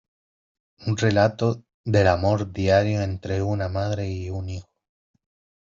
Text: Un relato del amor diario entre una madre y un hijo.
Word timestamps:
Un 0.87 0.97
relato 0.97 1.63
del 1.85 2.07
amor 2.07 2.49
diario 2.51 3.03
entre 3.03 3.39
una 3.43 3.67
madre 3.69 4.09
y 4.09 4.31
un 4.31 4.49
hijo. 4.49 4.69